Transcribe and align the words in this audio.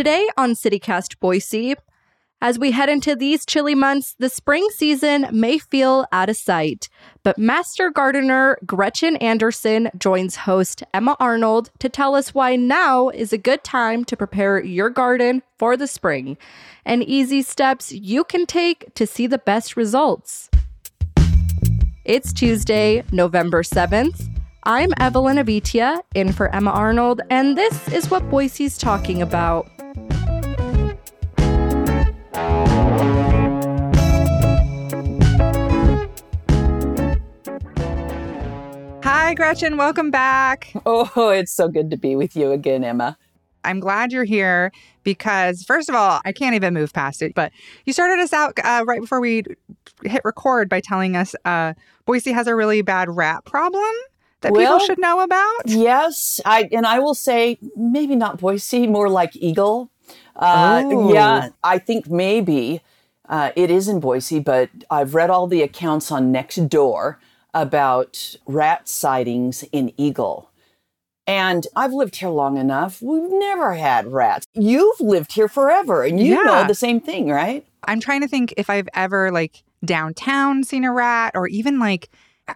Today 0.00 0.30
on 0.38 0.52
CityCast 0.52 1.20
Boise, 1.20 1.74
as 2.40 2.58
we 2.58 2.70
head 2.70 2.88
into 2.88 3.14
these 3.14 3.44
chilly 3.44 3.74
months, 3.74 4.16
the 4.18 4.30
spring 4.30 4.66
season 4.74 5.26
may 5.30 5.58
feel 5.58 6.06
out 6.10 6.30
of 6.30 6.38
sight. 6.38 6.88
But 7.22 7.36
Master 7.36 7.90
Gardener 7.90 8.56
Gretchen 8.64 9.16
Anderson 9.16 9.90
joins 9.98 10.36
host 10.36 10.82
Emma 10.94 11.18
Arnold 11.20 11.70
to 11.80 11.90
tell 11.90 12.14
us 12.14 12.32
why 12.32 12.56
now 12.56 13.10
is 13.10 13.34
a 13.34 13.36
good 13.36 13.62
time 13.62 14.06
to 14.06 14.16
prepare 14.16 14.64
your 14.64 14.88
garden 14.88 15.42
for 15.58 15.76
the 15.76 15.86
spring 15.86 16.38
and 16.86 17.02
easy 17.02 17.42
steps 17.42 17.92
you 17.92 18.24
can 18.24 18.46
take 18.46 18.94
to 18.94 19.06
see 19.06 19.26
the 19.26 19.36
best 19.36 19.76
results. 19.76 20.48
It's 22.06 22.32
Tuesday, 22.32 23.04
November 23.12 23.62
7th. 23.62 24.39
I'm 24.64 24.92
Evelyn 25.00 25.38
Avitia, 25.38 26.02
in 26.14 26.34
for 26.34 26.54
Emma 26.54 26.70
Arnold, 26.70 27.22
and 27.30 27.56
this 27.56 27.88
is 27.88 28.10
what 28.10 28.28
Boise's 28.28 28.76
talking 28.76 29.22
about. 29.22 29.70
Hi, 39.02 39.32
Gretchen. 39.32 39.78
Welcome 39.78 40.10
back. 40.10 40.74
Oh, 40.84 41.30
it's 41.30 41.52
so 41.52 41.68
good 41.68 41.90
to 41.90 41.96
be 41.96 42.14
with 42.14 42.36
you 42.36 42.52
again, 42.52 42.84
Emma. 42.84 43.16
I'm 43.64 43.80
glad 43.80 44.12
you're 44.12 44.24
here 44.24 44.72
because, 45.04 45.62
first 45.62 45.88
of 45.88 45.94
all, 45.94 46.20
I 46.26 46.32
can't 46.32 46.54
even 46.54 46.74
move 46.74 46.92
past 46.92 47.22
it. 47.22 47.34
But 47.34 47.50
you 47.86 47.94
started 47.94 48.18
us 48.18 48.34
out 48.34 48.58
uh, 48.62 48.84
right 48.86 49.00
before 49.00 49.20
we 49.20 49.42
hit 50.04 50.20
record 50.22 50.68
by 50.68 50.80
telling 50.80 51.16
us 51.16 51.34
uh, 51.46 51.72
Boise 52.04 52.32
has 52.32 52.46
a 52.46 52.54
really 52.54 52.82
bad 52.82 53.08
rat 53.08 53.46
problem 53.46 53.90
that 54.40 54.52
Well, 54.52 54.60
people 54.60 54.78
should 54.86 54.98
know 54.98 55.20
about. 55.20 55.62
Yes, 55.66 56.40
I 56.44 56.68
and 56.72 56.86
I 56.86 56.98
will 56.98 57.14
say 57.14 57.58
maybe 57.76 58.16
not 58.16 58.38
Boise, 58.38 58.86
more 58.86 59.08
like 59.08 59.36
Eagle. 59.36 59.90
Uh, 60.36 60.82
Oh. 60.86 61.12
Yeah, 61.12 61.50
I 61.62 61.78
think 61.78 62.08
maybe 62.08 62.80
uh, 63.28 63.50
it 63.56 63.70
is 63.70 63.88
in 63.88 64.00
Boise, 64.00 64.40
but 64.40 64.70
I've 64.90 65.14
read 65.14 65.30
all 65.30 65.46
the 65.46 65.62
accounts 65.62 66.10
on 66.10 66.32
Nextdoor 66.32 67.16
about 67.54 68.36
rat 68.46 68.88
sightings 68.88 69.62
in 69.72 69.92
Eagle. 69.96 70.50
And 71.26 71.66
I've 71.76 71.92
lived 71.92 72.16
here 72.16 72.28
long 72.30 72.56
enough. 72.56 73.00
We've 73.02 73.30
never 73.30 73.74
had 73.74 74.06
rats. 74.12 74.46
You've 74.54 74.98
lived 75.00 75.32
here 75.32 75.46
forever 75.48 76.02
and 76.02 76.18
you 76.18 76.36
Yeah. 76.36 76.42
know 76.42 76.66
the 76.66 76.74
same 76.74 77.00
thing, 77.00 77.28
right? 77.28 77.64
I'm 77.86 78.00
trying 78.00 78.22
to 78.22 78.28
think 78.28 78.52
if 78.56 78.68
I've 78.68 78.88
ever, 78.94 79.30
like, 79.30 79.62
downtown 79.84 80.64
seen 80.64 80.84
a 80.84 80.92
rat 80.92 81.32
or 81.34 81.46
even 81.48 81.78
like 81.78 82.08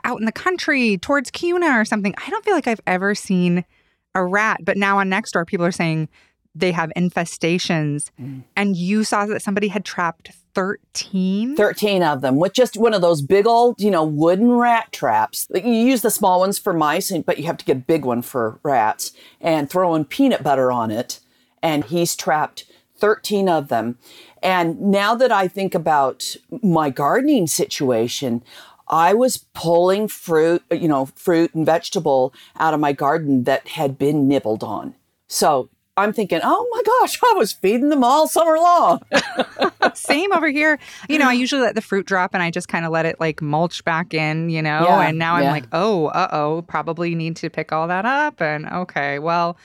out 0.05 0.19
in 0.19 0.27
the 0.27 0.33
country 0.33 0.99
towards 0.99 1.31
Kuna 1.31 1.79
or 1.79 1.85
something. 1.85 2.15
I 2.17 2.31
don't 2.31 2.45
feel 2.45 2.55
like 2.55 2.67
I've 2.67 2.81
ever 2.87 3.15
seen 3.15 3.65
a 4.15 4.25
rat. 4.25 4.61
But 4.65 4.77
now 4.77 4.99
on 4.99 5.11
Nextdoor, 5.11 5.47
people 5.47 5.67
are 5.67 5.73
saying 5.73 6.09
they 6.55 6.73
have 6.73 6.93
infestations. 6.97 8.11
Mm. 8.21 8.45
And 8.57 8.77
you 8.77 9.05
saw 9.05 9.27
that 9.27 9.43
somebody 9.43 9.69
had 9.69 9.85
trapped 9.85 10.31
13? 10.55 11.57
13 11.57 12.03
of 12.03 12.21
them 12.21 12.37
with 12.37 12.53
just 12.53 12.77
one 12.77 12.95
of 12.95 13.01
those 13.01 13.23
big 13.23 13.47
old, 13.47 13.81
you 13.81 13.91
know, 13.91 14.05
wooden 14.05 14.53
rat 14.53 14.93
traps. 14.93 15.49
Like, 15.51 15.65
You 15.65 15.73
use 15.73 16.03
the 16.03 16.11
small 16.11 16.41
ones 16.41 16.59
for 16.59 16.73
mice, 16.73 17.13
but 17.27 17.39
you 17.39 17.45
have 17.47 17.57
to 17.57 17.65
get 17.65 17.77
a 17.77 17.81
big 17.81 18.05
one 18.05 18.23
for 18.23 18.61
rats 18.63 19.13
and 19.41 19.69
throwing 19.69 20.05
peanut 20.05 20.43
butter 20.43 20.71
on 20.71 20.91
it. 20.91 21.21
And 21.63 21.85
he's 21.85 22.15
trapped 22.15 22.67
13 22.99 23.49
of 23.49 23.69
them. 23.69 23.99
And 24.43 24.81
now 24.81 25.15
that 25.17 25.33
I 25.33 25.49
think 25.49 25.75
about 25.75 26.37
my 26.63 26.91
gardening 26.91 27.47
situation, 27.47 28.45
I 28.89 29.15
was 29.15 29.39
pulling 29.55 30.09
fruit, 30.09 30.63
you 30.71 30.89
know, 30.89 31.07
fruit 31.07 31.55
and 31.55 31.65
vegetable 31.65 32.35
out 32.57 32.75
of 32.75 32.81
my 32.81 32.93
garden 32.93 33.45
that 33.45 33.69
had 33.69 33.99
been 33.99 34.29
nibbled 34.29 34.63
on. 34.63 34.95
So 35.27 35.71
I'm 35.97 36.13
thinking, 36.13 36.41
oh 36.43 36.69
my 36.71 36.83
gosh, 37.01 37.19
I 37.25 37.35
was 37.37 37.53
feeding 37.53 37.89
them 37.89 38.05
all 38.05 38.27
summer 38.29 38.57
long. 38.57 39.03
Same 39.95 40.33
over 40.33 40.49
here. 40.49 40.79
You 41.09 41.19
know, 41.19 41.29
I 41.29 41.33
usually 41.33 41.63
let 41.63 41.75
the 41.75 41.81
fruit 41.81 42.07
drop 42.07 42.35
and 42.35 42.43
I 42.43 42.51
just 42.51 42.69
kind 42.69 42.85
of 42.85 42.93
let 42.93 43.07
it 43.07 43.21
like 43.21 43.41
mulch 43.41 43.85
back 43.85 44.13
in, 44.13 44.51
you 44.51 44.61
know? 44.61 44.85
Yeah, 44.85 45.09
and 45.09 45.19
now 45.19 45.35
I'm 45.35 45.45
like, 45.45 45.67
oh, 45.73 46.07
uh 46.07 46.29
oh, 46.33 46.63
probably 46.67 47.15
need 47.15 47.37
to 47.37 47.51
pick 47.51 47.73
all 47.73 47.89
that 47.89 48.05
up. 48.05 48.41
And 48.43 48.67
okay, 48.67 49.19
well, 49.19 49.57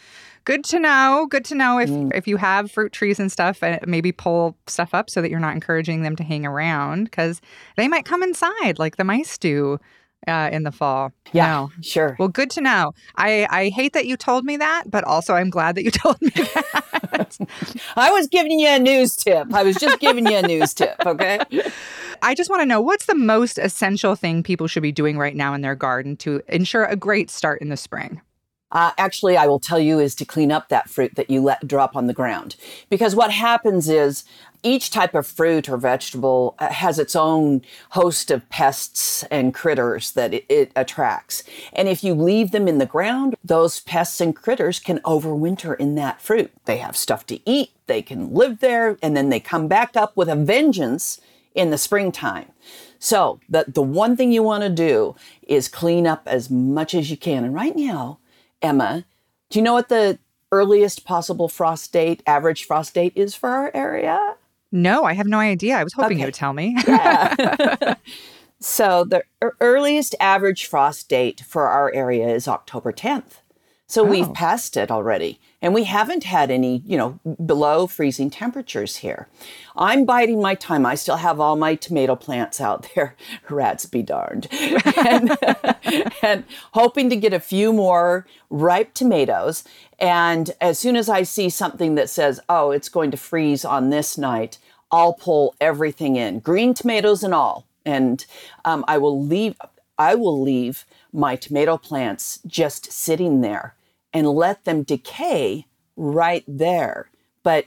good 0.46 0.64
to 0.66 0.80
know. 0.80 1.28
Good 1.30 1.46
to 1.46 1.56
know 1.56 1.80
if, 1.80 1.90
Mm. 1.90 2.12
if 2.16 2.28
you 2.28 2.38
have 2.38 2.72
fruit 2.72 2.92
trees 2.92 3.20
and 3.20 3.32
stuff, 3.32 3.62
and 3.64 3.80
maybe 3.88 4.12
pull 4.12 4.56
stuff 4.68 4.94
up 4.94 5.10
so 5.10 5.22
that 5.22 5.30
you're 5.30 5.40
not 5.40 5.54
encouraging 5.54 6.02
them 6.04 6.16
to 6.16 6.24
hang 6.24 6.46
around 6.46 7.06
because 7.06 7.42
they 7.78 7.88
might 7.88 8.06
come 8.06 8.24
inside 8.24 8.78
like 8.80 8.98
the 8.98 9.04
mice 9.04 9.38
do 9.38 9.80
uh, 10.28 10.50
in 10.52 10.64
the 10.64 10.72
fall. 10.72 11.12
Yeah, 11.32 11.48
No. 11.48 11.72
sure. 11.82 12.16
Well, 12.20 12.28
good 12.28 12.50
to 12.52 12.62
know. 12.62 12.92
I, 13.16 13.48
I 13.50 13.70
hate 13.70 13.94
that 13.94 14.06
you 14.06 14.18
told 14.18 14.44
me 14.44 14.58
that, 14.58 14.84
but 14.88 15.04
also 15.06 15.34
I'm 15.34 15.50
glad 15.50 15.76
that 15.76 15.84
you 15.84 15.92
told 16.04 16.22
me 16.22 16.30
that. 16.30 17.38
I 17.96 18.12
was 18.12 18.28
giving 18.28 18.60
you 18.60 18.68
a 18.68 18.80
news 18.80 19.16
tip. 19.16 19.54
I 19.54 19.64
was 19.64 19.78
just 19.78 20.00
giving 20.00 20.26
you 20.28 20.36
a 20.38 20.42
news 20.42 20.74
tip, 20.74 20.96
okay? 21.06 21.40
I 22.22 22.36
just 22.36 22.50
want 22.50 22.62
to 22.62 22.66
know 22.66 22.82
what's 22.82 23.06
the 23.06 23.16
most 23.16 23.58
essential 23.58 24.16
thing 24.16 24.44
people 24.44 24.68
should 24.68 24.84
be 24.84 24.92
doing 24.92 25.18
right 25.18 25.36
now 25.36 25.54
in 25.54 25.62
their 25.62 25.76
garden 25.76 26.18
to 26.18 26.42
ensure 26.50 26.84
a 26.84 26.98
great 26.98 27.30
start 27.30 27.62
in 27.62 27.70
the 27.70 27.78
spring? 27.78 28.20
Uh, 28.72 28.92
actually, 28.98 29.36
I 29.36 29.48
will 29.48 29.60
tell 29.60 29.80
you 29.80 30.00
is 30.00 30.14
to 30.16 30.26
clean 30.26 30.52
up 30.52 30.70
that 30.70 30.90
fruit 30.90 31.16
that 31.16 31.30
you 31.30 31.42
let 31.42 31.68
drop 31.68 31.96
on 31.96 32.08
the 32.08 32.14
ground. 32.14 32.56
Because 32.90 33.16
what 33.16 33.32
happens 33.32 33.90
is 33.90 34.24
each 34.62 34.92
type 34.92 35.16
of 35.16 35.26
fruit 35.26 35.70
or 35.70 35.78
vegetable 35.78 36.56
uh, 36.60 36.70
has 36.70 37.00
its 37.00 37.16
own 37.16 37.62
host 37.92 38.30
of 38.30 38.48
pests 38.50 39.24
and 39.32 39.54
critters 39.54 40.12
that 40.12 40.34
it, 40.34 40.46
it 40.50 40.72
attracts. 40.76 41.44
And 41.74 41.88
if 41.88 42.04
you 42.04 42.14
leave 42.14 42.52
them 42.52 42.68
in 42.68 42.78
the 42.78 42.86
ground, 42.86 43.36
those 43.44 43.80
pests 43.80 44.20
and 44.20 44.36
critters 44.36 44.80
can 44.80 45.00
overwinter 45.00 45.78
in 45.78 45.96
that 45.96 46.22
fruit. 46.22 46.52
They 46.66 46.78
have 46.78 46.98
stuff 46.98 47.26
to 47.28 47.50
eat, 47.50 47.72
they 47.88 48.02
can 48.02 48.34
live 48.34 48.60
there, 48.60 48.98
and 49.02 49.16
then 49.16 49.30
they 49.30 49.40
come 49.40 49.68
back 49.68 49.96
up 49.96 50.16
with 50.16 50.30
a 50.30 50.36
vengeance 50.36 51.22
in 51.56 51.72
the 51.72 51.78
springtime. 51.78 52.52
So, 53.02 53.40
the, 53.48 53.64
the 53.66 53.82
one 53.82 54.18
thing 54.18 54.34
you 54.34 54.44
want 54.44 54.64
to 54.64 54.70
do 54.70 55.16
is 55.48 55.70
clean 55.70 56.06
up 56.06 56.24
as 56.26 56.50
much 56.50 56.94
as 56.94 57.10
you 57.10 57.16
can. 57.16 57.46
And 57.46 57.56
right 57.56 57.76
now, 57.76 58.20
Emma, 58.62 59.06
do 59.50 59.60
you 59.60 59.64
know 59.64 59.74
what 59.74 59.90
the 59.90 60.20
earliest 60.52 61.06
possible 61.06 61.48
frost 61.48 61.92
date, 61.94 62.22
average 62.26 62.66
frost 62.66 62.94
date 62.94 63.14
is 63.16 63.36
for 63.36 63.50
our 63.50 63.72
area? 63.74 64.36
No, 64.72 65.04
I 65.04 65.14
have 65.14 65.28
no 65.28 65.40
idea. 65.40 65.76
I 65.78 65.84
was 65.84 65.94
hoping 65.94 66.20
you 66.20 66.26
would 66.26 66.34
tell 66.34 66.54
me. 66.54 66.76
So 68.62 69.06
the 69.06 69.24
earliest 69.62 70.16
average 70.20 70.66
frost 70.66 71.08
date 71.08 71.40
for 71.48 71.68
our 71.70 71.94
area 71.94 72.28
is 72.28 72.46
October 72.46 72.92
10th. 72.92 73.40
So 73.88 74.04
we've 74.04 74.28
Oh. 74.28 74.34
passed 74.34 74.76
it 74.76 74.92
already. 74.92 75.40
And 75.62 75.74
we 75.74 75.84
haven't 75.84 76.24
had 76.24 76.52
any, 76.52 76.82
you 76.86 76.98
know, 76.98 77.20
below 77.46 77.86
freezing 77.86 78.30
temperatures 78.30 78.98
here. 78.98 79.28
I'm 79.76 80.06
biding 80.06 80.42
my 80.42 80.56
time. 80.56 80.86
I 80.86 80.96
still 80.96 81.18
have 81.18 81.40
all 81.42 81.58
my 81.58 81.76
tomato 81.76 82.16
plants 82.16 82.62
out 82.62 82.88
there. 82.96 83.16
Rats 83.50 83.86
be 83.86 84.02
darned. 84.02 84.48
and, 84.96 85.38
and 86.22 86.46
hoping 86.72 87.10
to 87.10 87.18
get 87.18 87.34
a 87.34 87.42
few 87.42 87.74
more 87.74 88.26
ripe 88.50 88.94
tomatoes. 88.94 89.66
And 90.00 90.52
as 90.62 90.80
soon 90.80 90.96
as 90.96 91.10
I 91.10 91.24
see 91.24 91.50
something 91.50 91.96
that 91.96 92.10
says, 92.10 92.40
oh, 92.48 92.72
it's 92.72 92.90
going 92.90 93.12
to 93.12 93.18
freeze 93.18 93.66
on 93.66 93.90
this 93.90 94.18
night, 94.18 94.60
I'll 94.92 95.14
pull 95.14 95.56
everything 95.60 96.16
in, 96.16 96.40
green 96.40 96.74
tomatoes 96.74 97.22
and 97.22 97.34
all. 97.34 97.66
And 97.86 98.26
um, 98.64 98.86
I 98.88 98.98
will 98.98 99.22
leave. 99.22 99.56
I 99.98 100.16
will 100.16 100.42
leave 100.42 100.86
my 101.12 101.36
tomato 101.36 101.78
plants 101.78 102.40
just 102.48 102.92
sitting 102.92 103.42
there 103.42 103.76
and 104.14 104.28
let 104.30 104.66
them 104.66 104.84
decay 104.84 105.66
right 105.96 106.44
there. 106.48 107.10
But 107.44 107.66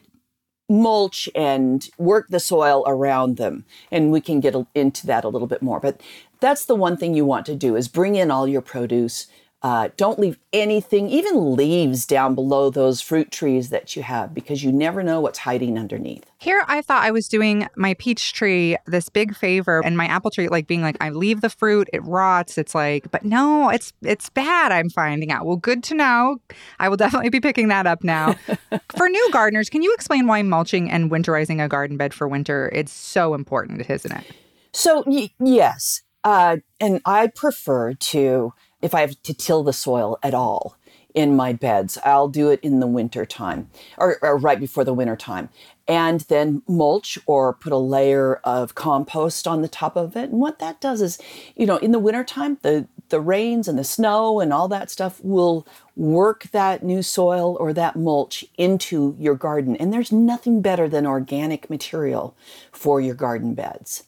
mulch 0.69 1.29
and 1.35 1.89
work 1.99 2.29
the 2.29 2.41
soil 2.41 2.83
around 2.87 3.37
them 3.37 3.65
and 3.91 4.11
we 4.11 4.21
can 4.21 4.41
get 4.41 4.55
into 4.75 5.07
that 5.07 5.25
a 5.25 5.29
little 5.29 5.49
bit 5.49 5.61
more 5.61 5.79
but 5.79 6.01
that's 6.41 6.65
the 6.65 6.75
one 6.75 6.97
thing 6.97 7.15
you 7.15 7.27
want 7.27 7.45
to 7.45 7.55
do 7.55 7.77
is 7.77 7.89
bring 7.89 8.17
in 8.17 8.31
all 8.31 8.49
your 8.49 8.63
produce 8.63 9.27
uh, 9.63 9.89
don't 9.97 10.19
leave 10.19 10.39
anything 10.53 11.09
even 11.09 11.55
leaves 11.55 12.05
down 12.05 12.35
below 12.35 12.69
those 12.69 13.01
fruit 13.01 13.31
trees 13.31 13.71
that 13.71 13.95
you 13.95 14.03
have 14.03 14.35
because 14.35 14.65
you 14.65 14.73
never 14.73 15.03
know 15.03 15.21
what's 15.21 15.39
hiding 15.39 15.79
underneath 15.79 16.25
Here, 16.39 16.65
I 16.67 16.83
thought 16.83 17.05
I 17.05 17.13
was 17.13 17.29
doing 17.29 17.69
my 17.77 17.95
peach 17.95 18.33
tree 18.33 18.77
this 18.87 19.09
big 19.09 19.37
favor, 19.37 19.81
and 19.85 19.97
my 19.97 20.07
apple 20.07 20.31
tree, 20.31 20.49
like 20.49 20.67
being 20.67 20.83
like, 20.83 20.97
I 21.01 21.11
leave 21.11 21.41
the 21.41 21.49
fruit, 21.49 21.89
it 21.93 22.03
rots. 22.05 22.59
It's 22.59 22.75
like, 22.75 23.11
but 23.11 23.25
no, 23.25 23.69
it's 23.69 23.93
it's 24.03 24.29
bad. 24.31 24.73
I'm 24.73 24.91
finding 24.91 25.31
out. 25.31 25.47
Well, 25.47 25.57
good 25.57 25.85
to 25.85 25.95
know. 25.95 26.39
I 26.81 26.89
will 26.89 26.97
definitely 26.97 27.31
be 27.31 27.41
picking 27.41 27.69
that 27.69 27.87
up 27.87 28.03
now. 28.03 28.35
for 28.97 29.09
new 29.09 29.31
gardeners, 29.33 29.71
can 29.71 29.83
you 29.83 29.95
explain 29.95 30.27
why 30.27 30.43
mulching 30.43 30.91
and 30.91 31.11
winterizing 31.11 31.65
a 31.65 31.69
garden 31.69 31.97
bed 31.97 32.13
for 32.13 32.27
winter 32.27 32.69
is 32.69 32.91
so 32.91 33.35
important, 33.35 33.89
isn't 33.89 34.13
it? 34.13 34.25
So 34.73 35.05
y- 35.07 35.31
yes, 35.39 36.03
uh, 36.25 36.59
and 36.81 37.01
I 37.05 37.29
prefer 37.29 37.95
to 37.95 38.53
if 38.83 38.95
I 38.95 39.01
have 39.01 39.23
to 39.23 39.35
till 39.35 39.63
the 39.63 39.73
soil 39.73 40.19
at 40.23 40.35
all 40.35 40.77
in 41.15 41.37
my 41.37 41.53
beds, 41.53 41.99
I'll 42.05 42.29
do 42.29 42.51
it 42.51 42.61
in 42.63 42.81
the 42.81 42.87
winter 42.87 43.27
time 43.27 43.71
or, 43.99 44.19
or 44.23 44.37
right 44.37 44.59
before 44.59 44.85
the 44.85 44.95
winter 44.95 45.17
time, 45.17 45.51
and 45.87 46.21
then 46.23 46.63
mulch 46.67 47.19
or 47.27 47.53
put 47.53 47.73
a 47.73 47.77
layer 47.77 48.37
of 48.45 48.75
compost 48.75 49.47
on 49.47 49.63
the 49.63 49.69
top 49.69 49.95
of 49.97 50.17
it. 50.17 50.31
And 50.31 50.41
what 50.41 50.59
that 50.59 50.81
does 50.81 51.03
is, 51.03 51.19
you 51.55 51.67
know, 51.67 51.77
in 51.77 51.93
the 51.93 51.99
wintertime, 51.99 52.59
the 52.63 52.89
the 53.11 53.21
rains 53.21 53.69
and 53.69 53.79
the 53.79 53.85
snow 53.85 54.41
and 54.41 54.55
all 54.55 54.69
that 54.69 54.91
stuff 54.91 55.21
will 55.23 55.67
work 55.97 56.45
that 56.45 56.83
new 56.83 57.03
soil 57.03 57.59
or 57.61 57.75
that 57.75 57.95
mulch 57.95 58.43
into 58.57 59.15
your 59.19 59.35
garden. 59.35 59.77
And 59.77 59.93
there's 59.93 60.11
nothing 60.11 60.63
better 60.63 60.89
than 60.89 61.07
organic 61.07 61.69
material 61.69 62.35
for 62.73 63.03
your 63.03 63.15
garden 63.15 63.53
beds. 63.53 64.05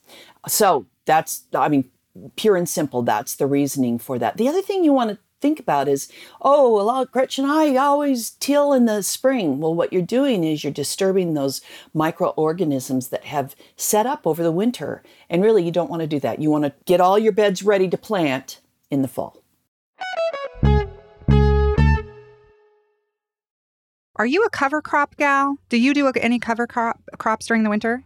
So 0.48 0.86
that's, 1.04 1.44
I 1.54 1.68
mean, 1.68 1.90
pure 2.36 2.56
and 2.56 2.68
simple, 2.68 3.02
that's 3.02 3.36
the 3.36 3.46
reasoning 3.46 3.98
for 3.98 4.18
that. 4.18 4.36
The 4.36 4.48
other 4.48 4.62
thing 4.62 4.84
you 4.84 4.92
want 4.92 5.10
to 5.10 5.18
think 5.40 5.60
about 5.60 5.88
is, 5.88 6.10
oh, 6.40 6.74
well, 6.74 7.04
Gretchen, 7.04 7.44
I 7.44 7.76
always 7.76 8.30
till 8.30 8.72
in 8.72 8.86
the 8.86 9.02
spring. 9.02 9.60
Well, 9.60 9.74
what 9.74 9.92
you're 9.92 10.00
doing 10.00 10.42
is 10.42 10.64
you're 10.64 10.72
disturbing 10.72 11.34
those 11.34 11.60
microorganisms 11.92 13.08
that 13.08 13.24
have 13.24 13.54
set 13.76 14.06
up 14.06 14.26
over 14.26 14.42
the 14.42 14.52
winter. 14.52 15.02
And 15.28 15.42
really, 15.42 15.62
you 15.62 15.70
don't 15.70 15.90
want 15.90 16.00
to 16.00 16.06
do 16.06 16.20
that. 16.20 16.40
You 16.40 16.50
want 16.50 16.64
to 16.64 16.72
get 16.86 17.00
all 17.00 17.18
your 17.18 17.32
beds 17.32 17.62
ready 17.62 17.88
to 17.88 17.98
plant 17.98 18.60
in 18.90 19.02
the 19.02 19.08
fall. 19.08 19.42
Are 24.16 24.26
you 24.26 24.44
a 24.44 24.50
cover 24.50 24.80
crop 24.80 25.16
gal? 25.16 25.58
Do 25.68 25.76
you 25.76 25.92
do 25.92 26.06
any 26.08 26.38
cover 26.38 26.68
crop, 26.68 27.00
crops 27.18 27.46
during 27.46 27.64
the 27.64 27.70
winter? 27.70 28.04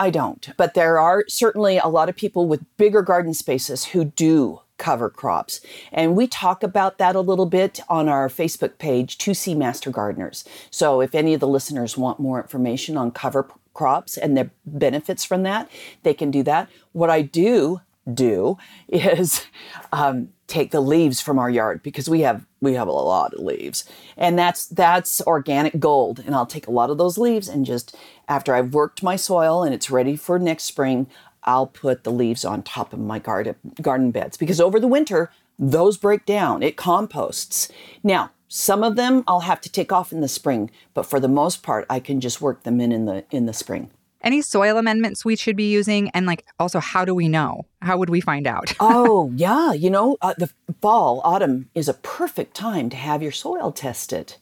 I 0.00 0.08
don't, 0.08 0.48
but 0.56 0.72
there 0.72 0.98
are 0.98 1.24
certainly 1.28 1.76
a 1.76 1.86
lot 1.86 2.08
of 2.08 2.16
people 2.16 2.46
with 2.46 2.64
bigger 2.78 3.02
garden 3.02 3.34
spaces 3.34 3.84
who 3.84 4.06
do 4.06 4.62
cover 4.78 5.10
crops. 5.10 5.60
And 5.92 6.16
we 6.16 6.26
talk 6.26 6.62
about 6.62 6.96
that 6.96 7.14
a 7.14 7.20
little 7.20 7.44
bit 7.44 7.80
on 7.86 8.08
our 8.08 8.28
Facebook 8.28 8.78
page, 8.78 9.18
2C 9.18 9.54
Master 9.54 9.90
Gardeners. 9.90 10.42
So 10.70 11.02
if 11.02 11.14
any 11.14 11.34
of 11.34 11.40
the 11.40 11.46
listeners 11.46 11.98
want 11.98 12.18
more 12.18 12.40
information 12.40 12.96
on 12.96 13.10
cover 13.10 13.46
crops 13.74 14.16
and 14.16 14.38
their 14.38 14.50
benefits 14.64 15.22
from 15.22 15.42
that, 15.42 15.70
they 16.02 16.14
can 16.14 16.30
do 16.30 16.42
that. 16.44 16.70
What 16.92 17.10
I 17.10 17.20
do 17.20 17.82
do 18.14 18.56
is 18.88 19.46
um, 19.92 20.30
take 20.46 20.70
the 20.70 20.80
leaves 20.80 21.20
from 21.20 21.38
our 21.38 21.50
yard 21.50 21.82
because 21.82 22.08
we 22.08 22.22
have 22.22 22.44
we 22.60 22.74
have 22.74 22.88
a 22.88 22.92
lot 22.92 23.32
of 23.32 23.40
leaves 23.40 23.84
and 24.16 24.38
that's 24.38 24.66
that's 24.66 25.20
organic 25.22 25.78
gold 25.78 26.18
and 26.18 26.34
i'll 26.34 26.44
take 26.44 26.66
a 26.66 26.72
lot 26.72 26.90
of 26.90 26.98
those 26.98 27.16
leaves 27.16 27.48
and 27.48 27.64
just 27.64 27.96
after 28.30 28.54
i've 28.54 28.72
worked 28.72 29.02
my 29.02 29.16
soil 29.16 29.62
and 29.62 29.74
it's 29.74 29.90
ready 29.90 30.16
for 30.16 30.38
next 30.38 30.64
spring 30.64 31.06
I'll 31.44 31.66
put 31.66 32.04
the 32.04 32.12
leaves 32.12 32.44
on 32.44 32.62
top 32.62 32.92
of 32.92 32.98
my 32.98 33.18
garden 33.18 33.56
garden 33.80 34.10
beds 34.10 34.36
because 34.36 34.60
over 34.60 34.78
the 34.78 34.86
winter 34.86 35.30
those 35.58 35.98
break 35.98 36.24
down. 36.24 36.62
It 36.62 36.76
composts. 36.76 37.68
Now, 38.02 38.30
some 38.48 38.82
of 38.82 38.96
them 38.96 39.22
I'll 39.28 39.40
have 39.40 39.60
to 39.62 39.70
take 39.70 39.92
off 39.92 40.10
in 40.10 40.22
the 40.22 40.28
spring, 40.28 40.70
but 40.94 41.04
for 41.04 41.20
the 41.20 41.28
most 41.28 41.62
part 41.62 41.86
I 41.90 42.00
can 42.00 42.20
just 42.20 42.40
work 42.40 42.62
them 42.62 42.80
in 42.80 42.92
in 42.92 43.04
the 43.04 43.24
in 43.30 43.46
the 43.46 43.52
spring. 43.52 43.90
Any 44.22 44.42
soil 44.42 44.76
amendments 44.76 45.24
we 45.24 45.34
should 45.36 45.56
be 45.56 45.70
using 45.70 46.10
and 46.10 46.26
like 46.26 46.44
also 46.58 46.78
how 46.80 47.04
do 47.04 47.14
we 47.14 47.28
know? 47.28 47.66
How 47.80 47.96
would 47.96 48.10
we 48.10 48.20
find 48.20 48.46
out? 48.46 48.74
oh, 48.80 49.32
yeah, 49.34 49.72
you 49.72 49.88
know, 49.88 50.18
uh, 50.20 50.34
the 50.36 50.50
fall, 50.82 51.22
autumn 51.24 51.70
is 51.74 51.88
a 51.88 51.94
perfect 51.94 52.54
time 52.54 52.90
to 52.90 52.96
have 52.96 53.22
your 53.22 53.32
soil 53.32 53.72
tested. 53.72 54.34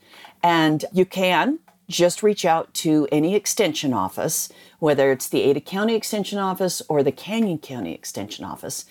And 0.43 0.85
you 0.93 1.05
can 1.05 1.61
just 1.89 2.23
reach 2.23 2.45
out 2.45 2.73
to 2.75 3.09
any 3.11 3.35
extension 3.35 3.93
office, 3.93 4.51
whether 4.79 5.11
it's 5.11 5.29
the 5.29 5.43
Ada 5.43 5.61
County 5.61 5.95
Extension 5.95 6.39
Office 6.39 6.83
or 6.89 7.03
the 7.03 7.13
Canyon 7.13 7.59
County 7.59 7.95
Extension 7.95 8.45
Office. 8.45 8.85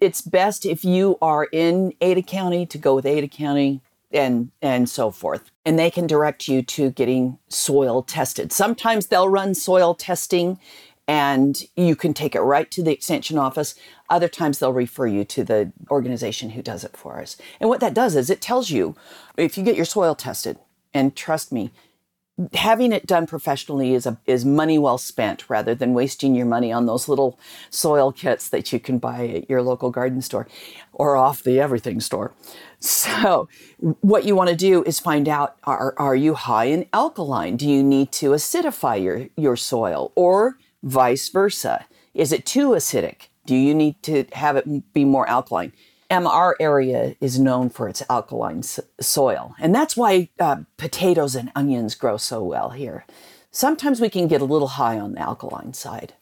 It's 0.00 0.20
best 0.20 0.64
if 0.64 0.84
you 0.84 1.18
are 1.20 1.44
in 1.44 1.92
Ada 2.00 2.22
County 2.22 2.66
to 2.66 2.78
go 2.78 2.94
with 2.94 3.06
Ada 3.06 3.28
County 3.28 3.80
and 4.12 4.52
and 4.62 4.88
so 4.88 5.10
forth. 5.10 5.50
And 5.64 5.78
they 5.78 5.90
can 5.90 6.06
direct 6.06 6.46
you 6.46 6.62
to 6.62 6.90
getting 6.90 7.38
soil 7.48 8.02
tested. 8.02 8.52
Sometimes 8.52 9.08
they'll 9.08 9.28
run 9.28 9.54
soil 9.54 9.94
testing 9.94 10.58
and 11.06 11.64
you 11.76 11.96
can 11.96 12.14
take 12.14 12.34
it 12.34 12.40
right 12.40 12.70
to 12.70 12.82
the 12.82 12.92
extension 12.92 13.38
office. 13.38 13.74
Other 14.08 14.28
times 14.28 14.58
they'll 14.58 14.72
refer 14.72 15.06
you 15.06 15.24
to 15.24 15.44
the 15.44 15.72
organization 15.90 16.50
who 16.50 16.62
does 16.62 16.84
it 16.84 16.96
for 16.96 17.20
us. 17.20 17.36
And 17.60 17.68
what 17.68 17.80
that 17.80 17.92
does 17.92 18.14
is 18.16 18.30
it 18.30 18.40
tells 18.40 18.70
you 18.70 18.94
if 19.36 19.58
you 19.58 19.64
get 19.64 19.76
your 19.76 19.84
soil 19.84 20.14
tested, 20.14 20.58
and 20.94 21.16
trust 21.16 21.52
me, 21.52 21.72
having 22.52 22.92
it 22.92 23.06
done 23.06 23.26
professionally 23.26 23.94
is 23.94 24.06
a, 24.06 24.18
is 24.26 24.44
money 24.44 24.76
well 24.76 24.98
spent 24.98 25.48
rather 25.48 25.74
than 25.74 25.94
wasting 25.94 26.34
your 26.34 26.46
money 26.46 26.72
on 26.72 26.86
those 26.86 27.08
little 27.08 27.38
soil 27.70 28.10
kits 28.10 28.48
that 28.48 28.72
you 28.72 28.80
can 28.80 28.98
buy 28.98 29.28
at 29.28 29.50
your 29.50 29.62
local 29.62 29.90
garden 29.90 30.20
store 30.20 30.48
or 30.92 31.16
off 31.16 31.42
the 31.44 31.60
everything 31.60 32.00
store. 32.00 32.32
So 32.80 33.48
what 34.00 34.24
you 34.24 34.34
want 34.34 34.50
to 34.50 34.56
do 34.56 34.82
is 34.82 34.98
find 34.98 35.28
out 35.28 35.56
are, 35.64 35.94
are 35.96 36.16
you 36.16 36.34
high 36.34 36.66
in 36.66 36.86
alkaline? 36.92 37.56
Do 37.56 37.68
you 37.68 37.82
need 37.82 38.12
to 38.12 38.30
acidify 38.30 39.02
your, 39.02 39.28
your 39.36 39.56
soil 39.56 40.12
or 40.16 40.58
vice 40.82 41.28
versa? 41.28 41.86
Is 42.14 42.32
it 42.32 42.44
too 42.44 42.70
acidic? 42.70 43.28
Do 43.46 43.54
you 43.54 43.74
need 43.74 44.02
to 44.02 44.24
have 44.32 44.56
it 44.56 44.92
be 44.92 45.04
more 45.04 45.28
alkaline? 45.28 45.72
Our 46.26 46.56
area 46.60 47.16
is 47.20 47.38
known 47.40 47.70
for 47.70 47.88
its 47.88 48.02
alkaline 48.08 48.62
soil, 48.62 49.54
and 49.58 49.74
that's 49.74 49.96
why 49.96 50.28
uh, 50.38 50.58
potatoes 50.76 51.34
and 51.34 51.50
onions 51.56 51.94
grow 51.94 52.16
so 52.16 52.42
well 52.42 52.70
here. 52.70 53.04
Sometimes 53.50 54.00
we 54.00 54.08
can 54.08 54.28
get 54.28 54.40
a 54.40 54.44
little 54.44 54.68
high 54.68 54.98
on 54.98 55.12
the 55.12 55.20
alkaline 55.20 55.74
side. 55.74 56.14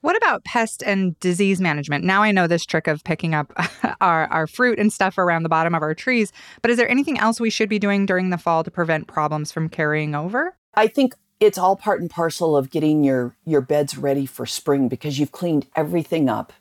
What 0.00 0.16
about 0.16 0.44
pest 0.44 0.82
and 0.86 1.18
disease 1.18 1.60
management? 1.60 2.04
Now 2.04 2.22
I 2.22 2.30
know 2.30 2.46
this 2.46 2.64
trick 2.64 2.86
of 2.86 3.02
picking 3.02 3.34
up 3.34 3.52
our, 4.00 4.26
our 4.26 4.46
fruit 4.46 4.78
and 4.78 4.92
stuff 4.92 5.18
around 5.18 5.42
the 5.42 5.48
bottom 5.48 5.74
of 5.74 5.82
our 5.82 5.94
trees, 5.94 6.32
but 6.62 6.70
is 6.70 6.76
there 6.76 6.88
anything 6.88 7.18
else 7.18 7.40
we 7.40 7.50
should 7.50 7.68
be 7.68 7.78
doing 7.78 8.06
during 8.06 8.30
the 8.30 8.38
fall 8.38 8.62
to 8.62 8.70
prevent 8.70 9.08
problems 9.08 9.50
from 9.50 9.68
carrying 9.68 10.14
over? 10.14 10.56
I 10.74 10.86
think 10.86 11.14
it's 11.40 11.58
all 11.58 11.76
part 11.76 12.00
and 12.00 12.10
parcel 12.10 12.56
of 12.56 12.70
getting 12.70 13.04
your 13.04 13.34
your 13.44 13.60
beds 13.60 13.98
ready 13.98 14.26
for 14.26 14.46
spring 14.46 14.88
because 14.88 15.18
you've 15.18 15.32
cleaned 15.32 15.66
everything 15.74 16.28
up 16.28 16.52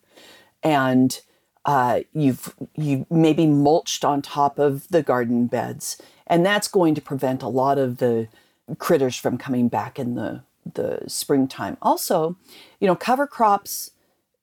and 0.63 1.21
uh, 1.67 1.99
you've 2.13 2.55
you 2.75 3.05
maybe 3.11 3.45
mulched 3.45 4.05
on 4.05 4.21
top 4.21 4.57
of 4.57 4.87
the 4.87 5.03
garden 5.03 5.47
beds, 5.47 6.01
and 6.25 6.45
that's 6.45 6.69
going 6.69 6.95
to 6.95 7.01
prevent 7.01 7.43
a 7.43 7.49
lot 7.49 7.77
of 7.77 7.97
the 7.97 8.29
critters 8.79 9.17
from 9.17 9.37
coming 9.37 9.67
back 9.67 9.99
in 9.99 10.15
the 10.15 10.41
the 10.73 11.01
springtime. 11.07 11.77
Also, 11.81 12.37
you 12.79 12.87
know, 12.87 12.95
cover 12.95 13.27
crops 13.27 13.91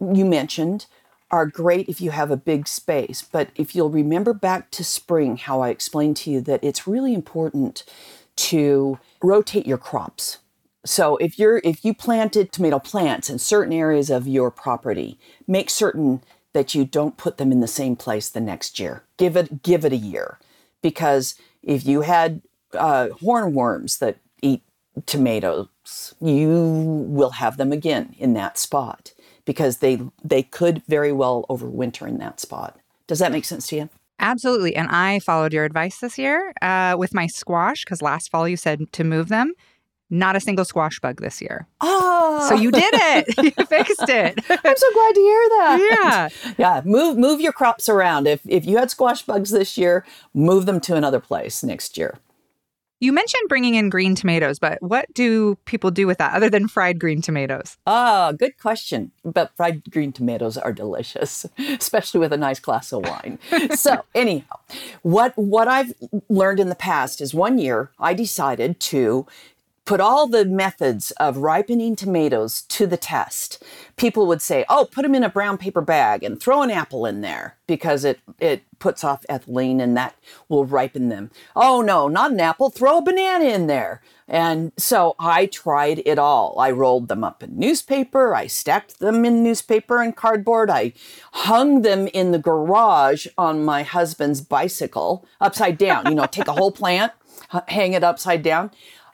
you 0.01 0.25
mentioned 0.25 0.87
are 1.31 1.47
great 1.47 1.89
if 1.89 2.01
you 2.01 2.11
have 2.11 2.31
a 2.31 2.37
big 2.37 2.69
space, 2.69 3.23
but 3.23 3.49
if 3.57 3.75
you'll 3.75 3.91
remember 3.91 4.35
back 4.35 4.71
to 4.71 4.85
spring, 4.85 5.37
how 5.39 5.63
I 5.63 5.71
explained 5.71 6.17
to 6.19 6.31
you 6.31 6.41
that 6.43 6.63
it's 6.63 6.87
really 6.87 7.15
important 7.15 7.85
to 8.37 8.99
rotate 9.23 9.67
your 9.67 9.79
crops. 9.79 10.39
So 10.85 11.17
if 11.17 11.39
you're 11.39 11.63
if 11.65 11.85
you 11.85 11.95
planted 11.95 12.53
tomato 12.53 12.79
plants 12.79 13.31
in 13.31 13.39
certain 13.39 13.73
areas 13.73 14.11
of 14.11 14.29
your 14.29 14.51
property, 14.51 15.19
make 15.49 15.71
certain 15.71 16.23
that 16.55 16.75
you 16.75 16.85
don't 16.87 17.19
put 17.19 17.37
them 17.37 17.53
in 17.53 17.61
the 17.61 17.69
same 17.69 17.97
place 17.97 18.31
the 18.31 18.41
next 18.41 18.79
year. 18.79 19.05
Give 19.19 19.37
it 19.37 19.63
give 19.63 19.85
it 19.85 19.93
a 19.93 19.97
year, 19.97 20.39
because 20.81 21.35
if 21.63 21.85
you 21.87 22.01
had 22.01 22.41
uh, 22.73 23.09
hornworms 23.21 23.99
that 23.99 24.17
eat 24.41 24.63
tomatoes, 25.07 26.15
you 26.21 26.49
will 27.09 27.31
have 27.31 27.59
them 27.59 27.73
again 27.73 28.15
in 28.19 28.33
that 28.35 28.57
spot 28.57 29.13
because 29.45 29.79
they 29.79 30.01
they 30.23 30.43
could 30.43 30.83
very 30.89 31.13
well 31.13 31.45
overwinter 31.51 32.09
in 32.09 32.19
that 32.19 32.41
spot. 32.41 32.79
Does 33.07 33.19
that 33.19 33.33
make 33.33 33.45
sense 33.45 33.67
to 33.69 33.77
you? 33.77 33.89
Absolutely. 34.21 34.77
And 34.77 34.89
I 34.89 35.19
followed 35.19 35.53
your 35.53 35.65
advice 35.65 35.99
this 35.99 36.17
year 36.19 36.55
uh, 36.63 36.95
with 36.97 37.13
my 37.13 37.27
squash 37.27 37.85
because 37.85 38.01
last 38.01 38.31
fall 38.31 38.49
you 38.49 38.57
said 38.57 38.93
to 38.93 39.05
move 39.05 39.29
them. 39.29 39.53
Not 40.15 40.37
a 40.37 40.41
single 40.41 40.65
squash 40.65 41.01
bug 41.01 41.21
this 41.21 41.43
year. 41.43 41.67
Oh, 41.81 42.47
so 42.49 42.55
you 42.55 42.71
did 42.71 42.95
it. 42.95 43.37
you 43.59 43.67
fixed 43.67 44.09
it. 44.09 44.39
I'm 44.49 44.77
so 44.77 44.93
glad 44.93 45.15
to 45.15 45.21
hear 45.21 45.49
that. 45.49 45.89
Yeah, 45.91 46.55
yeah. 46.57 46.83
Move 46.85 47.19
move 47.19 47.41
your 47.41 47.53
crops 47.53 47.89
around. 47.89 48.29
If 48.29 48.41
if 48.47 48.65
you 48.65 48.79
had 48.79 48.93
squash 48.93 49.23
bugs 49.23 49.51
this 49.51 49.77
year, 49.77 50.07
move 50.33 50.67
them 50.67 50.79
to 50.83 50.95
another 50.95 51.19
place 51.19 51.65
next 51.65 51.99
year. 51.99 52.21
You 53.01 53.13
mentioned 53.13 53.49
bringing 53.49 53.75
in 53.75 53.91
green 53.91 54.15
tomatoes, 54.15 54.59
but 54.61 54.81
what 54.81 55.13
do 55.13 55.57
people 55.65 55.91
do 55.91 56.07
with 56.07 56.19
that 56.19 56.33
other 56.33 56.49
than 56.49 56.69
fried 56.69 57.01
green 57.01 57.21
tomatoes? 57.21 57.77
Ah, 57.87 58.33
good 58.33 58.57
question. 58.57 59.11
But 59.25 59.51
fried 59.57 59.91
green 59.91 60.13
tomatoes 60.13 60.57
are 60.57 60.73
delicious, 60.73 61.45
especially 61.59 62.21
with 62.21 62.33
a 62.33 62.39
nice 62.39 62.61
glass 62.61 62.93
of 62.93 63.05
wine. 63.05 63.41
so, 63.75 64.05
anyhow, 64.15 64.57
what 65.03 65.37
what 65.37 65.67
I've 65.67 65.93
learned 66.29 66.61
in 66.61 66.69
the 66.69 66.77
past 66.77 67.21
is 67.21 67.35
one 67.35 67.59
year 67.59 67.91
I 67.99 68.15
decided 68.15 68.79
to 68.81 69.27
put 69.85 70.01
all 70.01 70.27
the 70.27 70.45
methods 70.45 71.11
of 71.13 71.39
ripening 71.39 71.95
tomatoes 71.95 72.63
to 72.63 72.87
the 72.87 72.97
test. 72.97 73.63
People 73.97 74.27
would 74.27 74.41
say, 74.41 74.65
"Oh, 74.69 74.89
put 74.91 75.03
them 75.03 75.15
in 75.15 75.25
a 75.25 75.29
brown 75.29 75.59
paper 75.59 75.81
bag 75.81 76.23
and 76.23 76.41
throw 76.41 76.63
an 76.63 76.71
apple 76.71 77.05
in 77.07 77.21
there 77.21 77.57
because 77.67 78.05
it 78.05 78.21
it 78.39 78.63
puts 78.79 79.05
off 79.05 79.25
ethylene 79.29 79.81
and 79.81 79.97
that 79.97 80.15
will 80.49 80.65
ripen 80.65 81.09
them." 81.09 81.31
"Oh 81.55 81.83
no, 81.83 82.09
not 82.09 82.33
an 82.33 82.41
apple, 82.41 82.71
throw 82.71 82.99
a 82.99 83.03
banana 83.03 83.45
in 83.45 83.67
there." 83.67 84.01
And 84.27 84.73
so 84.79 85.17
I 85.19 85.47
tried 85.47 86.03
it 86.07 86.19
all. 86.19 86.59
I 86.59 86.71
rolled 86.71 87.09
them 87.09 87.23
up 87.23 87.43
in 87.43 87.59
newspaper, 87.59 88.35
I 88.35 88.47
stacked 88.47 88.99
them 88.99 89.25
in 89.27 89.43
newspaper 89.43 90.01
and 90.01 90.17
cardboard, 90.17 90.71
I 90.71 90.95
hung 91.33 91.83
them 91.83 92.07
in 92.09 92.33
the 92.33 92.39
garage 92.39 93.27
on 93.37 93.65
my 93.65 93.83
husband's 93.83 94.41
bicycle 94.41 95.27
upside 95.43 95.77
down, 95.77 96.07
you 96.07 96.15
know, 96.15 96.25
take 96.25 96.49
a 96.49 96.53
whole 96.53 96.73
plant, 96.73 97.13
hang 97.69 97.93
it 97.93 98.03
upside 98.03 98.43
down. 98.43 98.71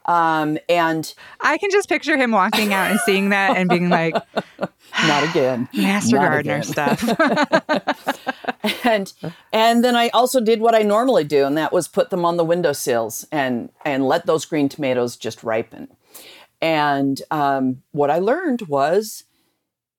Um, 0.06 0.58
and 0.68 1.12
I 1.40 1.58
can 1.58 1.70
just 1.70 1.88
picture 1.88 2.16
him 2.16 2.32
walking 2.32 2.72
out 2.72 2.90
and 2.90 2.98
seeing 3.00 3.28
that 3.30 3.56
and 3.56 3.68
being 3.68 3.90
like, 3.90 4.14
not 5.06 5.28
again, 5.28 5.68
Master 5.74 6.16
Not 6.16 6.30
Gardener 6.30 6.56
again." 6.56 6.96
stuff. 6.96 8.00
and 8.84 9.12
and 9.52 9.84
then 9.84 9.96
I 9.96 10.08
also 10.08 10.40
did 10.40 10.60
what 10.60 10.74
I 10.74 10.82
normally 10.82 11.24
do, 11.24 11.44
and 11.44 11.56
that 11.56 11.72
was 11.72 11.88
put 11.88 12.10
them 12.10 12.24
on 12.24 12.36
the 12.36 12.44
windowsills 12.44 13.26
and 13.32 13.70
and 13.84 14.06
let 14.06 14.26
those 14.26 14.44
green 14.44 14.68
tomatoes 14.68 15.16
just 15.16 15.42
ripen. 15.42 15.88
And 16.60 17.22
um, 17.30 17.82
what 17.92 18.10
I 18.10 18.18
learned 18.18 18.62
was, 18.62 19.24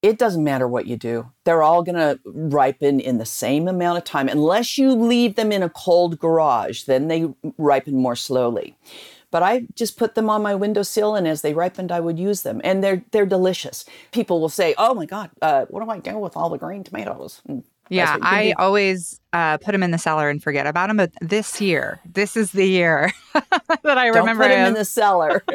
it 0.04 0.20
doesn't 0.20 0.44
matter 0.44 0.68
what 0.68 0.86
you 0.86 0.96
do; 0.96 1.32
they're 1.44 1.64
all 1.64 1.84
going 1.84 1.96
to 1.96 2.20
ripen 2.26 3.00
in 3.00 3.18
the 3.18 3.26
same 3.26 3.68
amount 3.68 3.98
of 3.98 4.04
time, 4.04 4.28
unless 4.28 4.78
you 4.78 4.92
leave 4.92 5.36
them 5.36 5.52
in 5.52 5.64
a 5.64 5.70
cold 5.70 6.20
garage. 6.20 6.84
Then 6.84 7.08
they 7.08 7.34
ripen 7.58 7.96
more 7.96 8.16
slowly. 8.16 8.76
But 9.32 9.44
I 9.44 9.66
just 9.76 9.98
put 9.98 10.16
them 10.16 10.30
on 10.30 10.42
my 10.42 10.54
windowsill, 10.56 11.16
and 11.16 11.28
as 11.28 11.42
they 11.42 11.54
ripened, 11.54 11.92
I 11.92 12.00
would 12.02 12.20
use 12.20 12.44
them, 12.44 12.62
and 12.64 12.84
they're 12.84 13.02
they're 13.12 13.26
delicious. 13.26 13.86
People 14.12 14.40
will 14.42 14.50
say, 14.50 14.76
"Oh 14.78 14.94
my 14.94 15.06
God, 15.06 15.30
uh, 15.42 15.66
what 15.70 15.84
do 15.84 15.90
I 15.90 16.00
do 16.00 16.18
with 16.20 16.36
all 16.38 16.50
the 16.50 16.58
green 16.58 16.84
tomatoes?" 16.84 17.42
And 17.48 17.64
yeah, 17.90 18.18
I 18.22 18.50
do- 18.50 18.54
always 18.58 19.20
uh, 19.34 19.58
put 19.58 19.72
them 19.72 19.84
in 19.84 19.92
the 19.92 19.98
cellar 19.98 20.30
and 20.30 20.44
forget 20.44 20.68
about 20.68 20.88
them. 20.88 20.98
But 20.98 21.12
this 21.22 21.60
year, 21.62 22.00
this 22.06 22.36
is 22.38 22.52
the 22.52 22.66
year 22.66 23.12
that 23.34 23.98
I 23.98 24.08
Don't 24.08 24.18
remember. 24.18 24.44
put 24.44 24.50
them 24.50 24.68
in 24.68 24.74
the 24.74 24.86
cellar. 24.86 25.44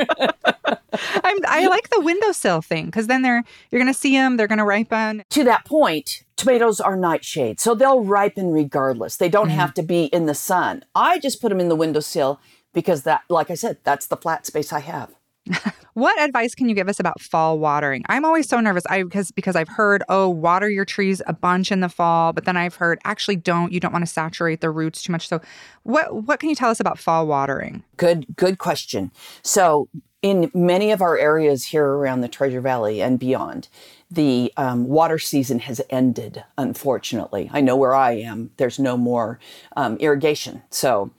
I'm, 1.24 1.36
I 1.46 1.66
like 1.68 1.90
the 1.90 2.00
windowsill 2.00 2.62
thing 2.62 2.86
because 2.86 3.06
then 3.06 3.22
they're 3.22 3.42
you're 3.70 3.80
gonna 3.80 3.94
see 3.94 4.12
them. 4.12 4.36
They're 4.36 4.46
gonna 4.46 4.64
ripen. 4.64 5.22
to 5.30 5.44
that 5.44 5.64
point, 5.66 6.22
tomatoes 6.36 6.80
are 6.80 6.96
nightshade, 6.96 7.60
so 7.60 7.74
they'll 7.74 8.02
ripen 8.04 8.50
regardless. 8.52 9.16
They 9.16 9.28
don't 9.28 9.50
have 9.50 9.74
to 9.74 9.82
be 9.82 10.04
in 10.06 10.26
the 10.26 10.34
sun. 10.34 10.84
I 10.94 11.18
just 11.18 11.40
put 11.42 11.50
them 11.50 11.60
in 11.60 11.68
the 11.68 11.76
windowsill 11.76 12.40
because 12.76 13.04
that, 13.04 13.22
like 13.30 13.50
I 13.50 13.54
said, 13.54 13.78
that's 13.84 14.06
the 14.06 14.18
flat 14.18 14.44
space 14.44 14.70
I 14.70 14.80
have. 14.80 15.14
What 15.96 16.20
advice 16.20 16.54
can 16.54 16.68
you 16.68 16.74
give 16.74 16.90
us 16.90 17.00
about 17.00 17.22
fall 17.22 17.58
watering? 17.58 18.04
I'm 18.10 18.26
always 18.26 18.46
so 18.46 18.60
nervous. 18.60 18.84
I 18.90 19.02
because 19.02 19.30
because 19.30 19.56
I've 19.56 19.68
heard, 19.68 20.02
oh, 20.10 20.28
water 20.28 20.68
your 20.68 20.84
trees 20.84 21.22
a 21.26 21.32
bunch 21.32 21.72
in 21.72 21.80
the 21.80 21.88
fall, 21.88 22.34
but 22.34 22.44
then 22.44 22.54
I've 22.54 22.74
heard 22.74 22.98
actually 23.06 23.36
don't. 23.36 23.72
You 23.72 23.80
don't 23.80 23.94
want 23.94 24.04
to 24.04 24.12
saturate 24.12 24.60
the 24.60 24.68
roots 24.68 25.00
too 25.00 25.10
much. 25.10 25.26
So, 25.26 25.40
what 25.84 26.24
what 26.26 26.38
can 26.38 26.50
you 26.50 26.54
tell 26.54 26.68
us 26.68 26.80
about 26.80 26.98
fall 26.98 27.26
watering? 27.26 27.82
Good, 27.96 28.26
good 28.36 28.58
question. 28.58 29.10
So, 29.40 29.88
in 30.20 30.50
many 30.52 30.90
of 30.90 31.00
our 31.00 31.16
areas 31.16 31.64
here 31.64 31.86
around 31.86 32.20
the 32.20 32.28
Treasure 32.28 32.60
Valley 32.60 33.00
and 33.00 33.18
beyond, 33.18 33.68
the 34.10 34.52
um, 34.58 34.86
water 34.86 35.18
season 35.18 35.60
has 35.60 35.80
ended. 35.88 36.44
Unfortunately, 36.58 37.48
I 37.54 37.62
know 37.62 37.74
where 37.74 37.94
I 37.94 38.12
am. 38.16 38.50
There's 38.58 38.78
no 38.78 38.98
more 38.98 39.40
um, 39.78 39.96
irrigation. 39.96 40.62
So, 40.68 41.10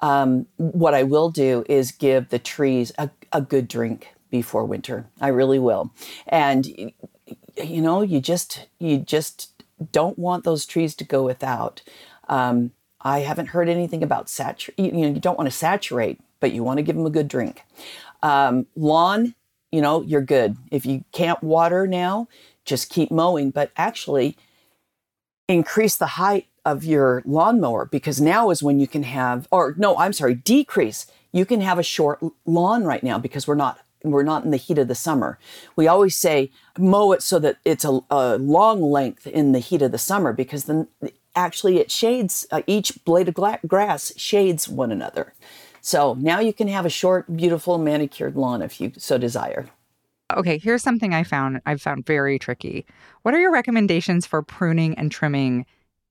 um, 0.00 0.46
what 0.56 0.94
I 0.94 1.02
will 1.02 1.30
do 1.30 1.64
is 1.68 1.92
give 1.92 2.28
the 2.30 2.38
trees 2.38 2.92
a, 2.98 3.10
a 3.32 3.40
good 3.40 3.68
drink 3.68 4.08
before 4.30 4.64
winter. 4.64 5.06
I 5.20 5.28
really 5.28 5.58
will. 5.58 5.92
And 6.26 6.92
you 7.56 7.82
know, 7.82 8.02
you 8.02 8.20
just 8.20 8.66
you 8.78 8.98
just 8.98 9.62
don't 9.92 10.18
want 10.18 10.44
those 10.44 10.66
trees 10.66 10.94
to 10.96 11.04
go 11.04 11.24
without. 11.24 11.82
Um, 12.28 12.72
I 13.00 13.20
haven't 13.20 13.46
heard 13.46 13.68
anything 13.68 14.02
about 14.02 14.28
saturate. 14.28 14.78
You 14.78 14.92
know, 14.92 15.08
you 15.08 15.20
don't 15.20 15.38
want 15.38 15.50
to 15.50 15.56
saturate, 15.56 16.20
but 16.38 16.52
you 16.52 16.62
want 16.62 16.78
to 16.78 16.82
give 16.82 16.96
them 16.96 17.06
a 17.06 17.10
good 17.10 17.28
drink. 17.28 17.62
Um, 18.22 18.66
lawn, 18.76 19.34
you 19.72 19.80
know, 19.80 20.02
you're 20.02 20.20
good. 20.20 20.56
If 20.70 20.84
you 20.84 21.04
can't 21.12 21.42
water 21.42 21.86
now, 21.86 22.28
just 22.64 22.90
keep 22.90 23.10
mowing. 23.10 23.50
But 23.50 23.72
actually, 23.76 24.36
increase 25.48 25.96
the 25.96 26.06
height 26.06 26.46
of 26.64 26.84
your 26.84 27.22
lawnmower 27.24 27.86
because 27.86 28.20
now 28.20 28.50
is 28.50 28.62
when 28.62 28.80
you 28.80 28.86
can 28.86 29.02
have, 29.02 29.48
or 29.50 29.74
no, 29.76 29.96
I'm 29.98 30.12
sorry, 30.12 30.34
decrease. 30.34 31.06
You 31.32 31.44
can 31.44 31.60
have 31.60 31.78
a 31.78 31.82
short 31.82 32.20
lawn 32.44 32.84
right 32.84 33.02
now 33.02 33.18
because 33.18 33.46
we're 33.46 33.54
not 33.54 33.80
we're 34.02 34.22
not 34.22 34.44
in 34.44 34.50
the 34.50 34.56
heat 34.56 34.78
of 34.78 34.88
the 34.88 34.94
summer. 34.94 35.38
We 35.76 35.86
always 35.86 36.16
say 36.16 36.50
mow 36.78 37.12
it 37.12 37.22
so 37.22 37.38
that 37.38 37.58
it's 37.64 37.84
a, 37.84 38.00
a 38.10 38.38
long 38.38 38.80
length 38.80 39.26
in 39.26 39.52
the 39.52 39.58
heat 39.58 39.82
of 39.82 39.92
the 39.92 39.98
summer 39.98 40.32
because 40.32 40.64
then 40.64 40.88
actually 41.36 41.78
it 41.78 41.90
shades 41.90 42.46
uh, 42.50 42.62
each 42.66 43.04
blade 43.04 43.28
of 43.28 43.34
gla- 43.34 43.60
grass 43.66 44.12
shades 44.16 44.68
one 44.68 44.90
another. 44.90 45.34
So 45.82 46.14
now 46.14 46.40
you 46.40 46.52
can 46.52 46.68
have 46.68 46.86
a 46.86 46.90
short, 46.90 47.36
beautiful 47.36 47.78
manicured 47.78 48.36
lawn 48.36 48.62
if 48.62 48.80
you 48.80 48.92
so 48.96 49.18
desire. 49.18 49.66
Okay, 50.34 50.58
here's 50.58 50.82
something 50.82 51.12
I 51.12 51.24
found 51.24 51.60
I've 51.66 51.82
found 51.82 52.06
very 52.06 52.38
tricky. 52.38 52.86
What 53.22 53.34
are 53.34 53.40
your 53.40 53.52
recommendations 53.52 54.26
for 54.26 54.42
pruning 54.42 54.94
and 54.94 55.10
trimming 55.10 55.66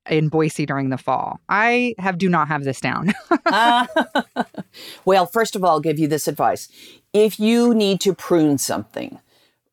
in 0.09 0.29
Boise 0.29 0.65
during 0.65 0.89
the 0.89 0.97
fall? 0.97 1.39
I 1.49 1.95
have 1.97 2.17
do 2.17 2.29
not 2.29 2.47
have 2.47 2.63
this 2.63 2.81
down. 2.81 3.13
Well, 5.05 5.25
first 5.25 5.55
of 5.55 5.63
all, 5.63 5.71
I'll 5.71 5.79
give 5.79 5.99
you 5.99 6.07
this 6.07 6.27
advice. 6.27 6.67
If 7.13 7.39
you 7.39 7.73
need 7.73 7.99
to 8.01 8.13
prune 8.13 8.57
something, 8.57 9.19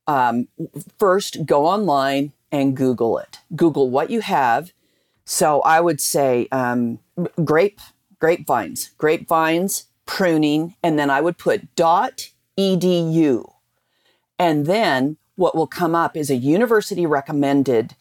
um, 0.07 0.49
first 0.99 1.47
go 1.47 1.67
online 1.67 2.33
and 2.53 2.77
Google 2.77 3.19
it. 3.19 3.41
Google 3.55 3.91
what 3.91 4.11
you 4.11 4.21
have. 4.21 4.73
So 5.25 5.61
I 5.63 5.81
would 5.81 6.01
say 6.01 6.49
um, 6.53 7.01
grape, 7.45 7.81
grapevines, 8.19 8.91
grapevines, 8.97 9.87
pruning, 10.07 10.77
and 10.83 10.99
then 10.99 11.11
I 11.11 11.21
would 11.21 11.37
put 11.37 11.75
dot 11.75 12.31
edu. 12.57 13.53
And 14.39 14.67
then 14.67 15.17
what 15.35 15.55
will 15.55 15.67
come 15.67 15.95
up 15.95 16.17
is 16.17 16.31
a 16.31 16.37
university 16.37 17.05
recommended 17.05 17.95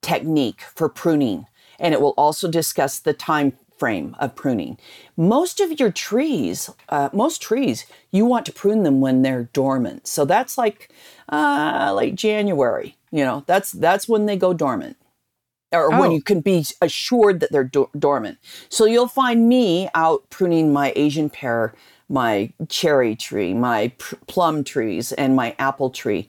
technique 0.00 0.62
for 0.74 0.88
pruning 0.88 1.46
and 1.80 1.94
it 1.94 2.00
will 2.00 2.14
also 2.16 2.48
discuss 2.50 2.98
the 3.00 3.12
time 3.14 3.52
frame 3.78 4.14
of 4.20 4.36
pruning. 4.36 4.78
Most 5.16 5.58
of 5.58 5.80
your 5.80 5.90
trees 5.90 6.70
uh, 6.90 7.08
most 7.12 7.40
trees 7.42 7.86
you 8.12 8.26
want 8.26 8.44
to 8.46 8.52
prune 8.52 8.82
them 8.82 9.00
when 9.00 9.22
they're 9.22 9.48
dormant. 9.54 10.06
So 10.06 10.24
that's 10.26 10.56
like 10.58 10.90
uh, 11.30 11.92
late 11.96 12.14
january 12.14 12.96
you 13.10 13.24
know 13.24 13.42
that's 13.46 13.72
that's 13.72 14.08
when 14.08 14.26
they 14.26 14.36
go 14.36 14.52
dormant. 14.54 14.96
Or 15.72 15.88
when 15.90 16.10
Oh. 16.10 16.14
you 16.14 16.20
can 16.22 16.40
be 16.40 16.64
assured 16.82 17.40
that 17.40 17.52
they're 17.52 17.62
do- 17.64 17.90
dormant. 17.98 18.38
So 18.68 18.86
you'll 18.86 19.06
find 19.08 19.48
me 19.48 19.88
out 19.94 20.28
pruning 20.28 20.72
my 20.72 20.92
asian 20.96 21.30
pear 21.30 21.72
my 22.08 22.52
cherry 22.68 23.14
tree 23.16 23.54
my 23.54 23.92
pr- 23.98 24.16
plum 24.26 24.64
trees 24.64 25.12
and 25.12 25.34
my 25.36 25.54
apple 25.58 25.88
tree 25.90 26.28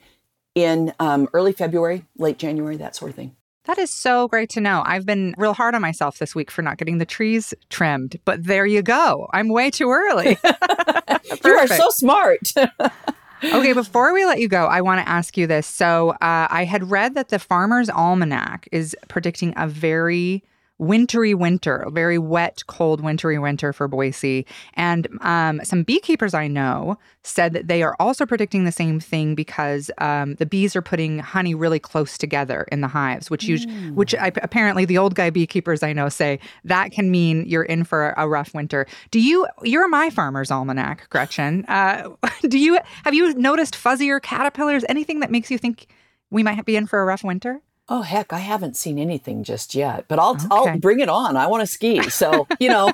in 0.56 0.94
um, 1.00 1.28
early 1.34 1.52
february 1.54 2.06
late 2.18 2.38
january 2.38 2.78
that 2.78 2.96
sort 2.96 3.10
of 3.10 3.16
thing 3.16 3.36
That 3.66 3.78
is 3.78 3.92
so 3.92 4.28
great 4.28 4.50
to 4.52 4.62
know. 4.62 4.82
I've 4.86 5.06
been 5.06 5.36
real 5.38 5.54
hard 5.54 5.76
on 5.76 5.82
myself 5.82 6.18
this 6.18 6.34
week 6.34 6.50
for 6.50 6.64
not 6.64 6.78
getting 6.78 6.98
the 6.98 7.06
trees 7.06 7.54
trimmed, 7.70 8.20
but 8.26 8.44
there 8.44 8.66
you 8.66 8.82
go. 8.82 9.30
I'm 9.34 9.50
way 9.50 9.70
too 9.70 9.92
early. 9.92 10.38
You 11.46 11.54
are 11.54 11.68
so 11.68 11.90
smart. 11.90 12.52
okay, 13.44 13.74
before 13.74 14.14
we 14.14 14.26
let 14.26 14.40
you 14.40 14.48
go, 14.48 14.66
I 14.66 14.82
want 14.82 15.06
to 15.06 15.10
ask 15.10 15.38
you 15.38 15.48
this. 15.48 15.68
So, 15.68 16.12
uh, 16.12 16.48
I 16.50 16.66
had 16.66 16.90
read 16.90 17.14
that 17.16 17.30
the 17.30 17.40
Farmer's 17.40 17.90
Almanac 17.90 18.68
is 18.72 18.96
predicting 19.08 19.54
a 19.58 19.68
very 19.68 20.44
wintry 20.82 21.36
winter, 21.36 21.78
a 21.78 21.92
very 21.92 22.18
wet, 22.18 22.64
cold, 22.66 23.02
wintry 23.02 23.38
winter 23.38 23.72
for 23.72 23.88
Boise. 23.88 24.48
And 24.74 25.08
um, 25.22 25.62
some 25.64 25.84
beekeepers 25.84 26.34
I 26.34 26.48
know 26.48 26.98
said 27.24 27.54
that 27.54 27.68
they 27.68 27.84
are 27.84 27.96
also 28.00 28.26
predicting 28.26 28.66
the 28.66 28.72
same 28.72 29.00
thing 29.00 29.36
because 29.36 29.92
um, 30.00 30.34
the 30.36 30.46
bees 30.48 30.76
are 30.76 30.82
putting 30.82 31.20
honey 31.20 31.54
really 31.54 31.80
close 31.80 32.18
together 32.18 32.68
in 32.72 32.82
the 32.82 32.88
hives, 32.88 33.30
which 33.30 33.48
us- 33.48 33.68
which 33.94 34.16
I, 34.16 34.32
apparently 34.42 34.86
the 34.86 34.98
old 34.98 35.14
guy 35.14 35.30
beekeepers 35.30 35.84
I 35.84 35.94
know 35.94 36.10
say 36.10 36.40
that 36.64 36.92
can 36.92 37.12
mean 37.12 37.46
you're 37.46 37.64
in 37.64 37.84
for 37.84 38.16
a 38.18 38.28
rough 38.28 38.56
winter. 38.56 38.88
Do 39.12 39.22
you? 39.22 39.48
You're 39.62 39.88
my 39.88 40.10
farmer's 40.10 40.50
almanac, 40.50 41.08
Gretchen. 41.10 41.64
Uh, 41.68 42.10
do 42.42 42.58
you 42.58 42.80
have 43.04 43.14
you 43.14 43.36
noticed 43.36 43.76
fuzzier 43.76 44.20
caterpillars? 44.20 44.84
Anything 44.90 45.20
that 45.20 45.30
makes 45.30 45.52
you 45.52 45.60
think 45.60 45.88
we 46.32 46.42
might 46.42 46.66
be 46.66 46.76
in 46.76 46.88
for 46.88 47.00
a 47.00 47.06
rough 47.06 47.24
winter? 47.24 47.62
Oh 47.92 48.02
heck, 48.04 48.32
I 48.32 48.40
haven't 48.40 48.78
seen 48.78 48.98
anything 48.98 49.44
just 49.44 49.76
yet, 49.76 50.06
but 50.08 50.18
I'll 50.18 50.36
Okay. 50.36 50.48
I'll 50.50 50.78
bring 50.80 51.02
it 51.02 51.10
on. 51.10 51.36
I 51.36 51.46
want 51.48 51.62
to 51.62 51.68
ski, 51.68 52.10
so 52.10 52.48
you 52.60 52.70
know 52.70 52.92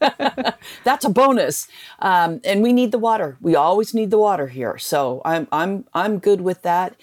that's 0.84 1.04
a 1.04 1.08
bonus. 1.08 1.68
Um, 2.00 2.40
and 2.44 2.60
we 2.60 2.72
need 2.72 2.90
the 2.90 2.98
water. 2.98 3.38
We 3.40 3.54
always 3.54 3.94
need 3.94 4.10
the 4.10 4.18
water 4.18 4.48
here, 4.48 4.76
so 4.76 5.22
I'm 5.24 5.46
I'm 5.52 5.86
I'm 5.94 6.18
good 6.18 6.40
with 6.40 6.62
that. 6.62 6.96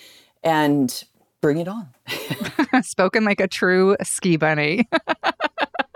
And 0.44 1.04
bring 1.42 1.58
it 1.58 1.68
on. 1.68 1.90
Spoken 2.84 3.24
like 3.24 3.40
a 3.40 3.48
true 3.48 3.96
ski 4.04 4.38
bunny. 4.38 4.88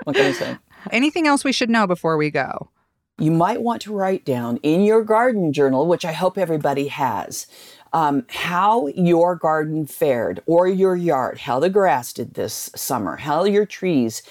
What 0.04 0.16
can 0.16 0.26
I 0.26 0.32
say? 0.32 0.58
Anything 0.90 1.28
else 1.28 1.44
we 1.44 1.52
should 1.52 1.70
know 1.70 1.86
before 1.86 2.18
we 2.18 2.32
go? 2.32 2.72
you 3.20 3.30
might 3.30 3.62
want 3.62 3.84
to 3.84 3.94
write 3.94 4.26
down 4.26 4.58
in 4.64 4.82
your 4.82 5.04
garden 5.04 5.54
journal, 5.54 5.86
which 5.86 6.04
I 6.04 6.12
hope 6.12 6.40
everybody 6.40 6.88
has, 6.88 7.46
um, 7.94 8.26
how 8.30 8.88
your 8.88 9.36
garden 9.36 9.86
fared 9.86 10.42
or 10.46 10.68
your 10.68 10.96
yard, 10.96 11.40
how 11.40 11.60
the 11.60 11.70
grass 11.70 12.14
did 12.14 12.34
this 12.34 12.70
summer, 12.76 13.18
how 13.18 13.44
your 13.44 13.66
trees 13.66 14.24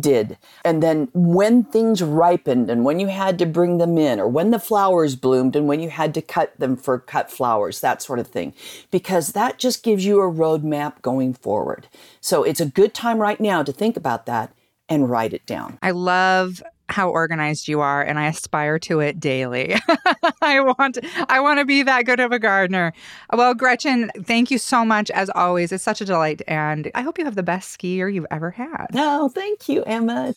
did, 0.00 0.36
and 0.64 0.82
then 0.82 1.08
when 1.14 1.64
things 1.64 2.02
ripened 2.02 2.68
and 2.70 2.84
when 2.84 2.98
you 2.98 3.06
had 3.06 3.38
to 3.38 3.46
bring 3.46 3.78
them 3.78 3.96
in, 3.96 4.20
or 4.20 4.28
when 4.28 4.50
the 4.50 4.58
flowers 4.58 5.16
bloomed 5.16 5.56
and 5.56 5.66
when 5.66 5.80
you 5.80 5.90
had 5.90 6.12
to 6.14 6.20
cut 6.20 6.58
them 6.58 6.76
for 6.76 6.98
cut 6.98 7.30
flowers, 7.30 7.80
that 7.80 8.02
sort 8.02 8.18
of 8.18 8.26
thing, 8.26 8.52
because 8.90 9.28
that 9.28 9.58
just 9.58 9.82
gives 9.82 10.04
you 10.04 10.20
a 10.20 10.32
roadmap 10.32 11.00
going 11.02 11.32
forward. 11.32 11.88
So 12.20 12.42
it's 12.42 12.60
a 12.60 12.66
good 12.66 12.94
time 12.94 13.18
right 13.18 13.40
now 13.40 13.62
to 13.62 13.72
think 13.72 13.96
about 13.96 14.26
that 14.26 14.52
and 14.88 15.10
write 15.10 15.32
it 15.32 15.46
down. 15.46 15.78
I 15.82 15.90
love 15.92 16.62
how 16.88 17.08
organized 17.08 17.68
you 17.68 17.80
are 17.80 18.02
and 18.02 18.18
I 18.18 18.28
aspire 18.28 18.78
to 18.80 19.00
it 19.00 19.18
daily. 19.18 19.74
I 20.42 20.60
want 20.60 20.98
I 21.28 21.40
want 21.40 21.58
to 21.58 21.64
be 21.64 21.82
that 21.82 22.06
good 22.06 22.20
of 22.20 22.32
a 22.32 22.38
gardener. 22.38 22.92
Well, 23.32 23.54
Gretchen, 23.54 24.10
thank 24.22 24.50
you 24.50 24.58
so 24.58 24.84
much 24.84 25.10
as 25.10 25.30
always. 25.30 25.72
It's 25.72 25.84
such 25.84 26.00
a 26.00 26.04
delight 26.04 26.42
and 26.46 26.90
I 26.94 27.02
hope 27.02 27.18
you 27.18 27.24
have 27.24 27.34
the 27.34 27.42
best 27.42 27.70
ski 27.70 27.94
year 27.94 28.08
you've 28.08 28.26
ever 28.30 28.50
had. 28.50 28.86
No, 28.92 29.28
thank 29.28 29.68
you, 29.68 29.82
Emma. 29.84 30.34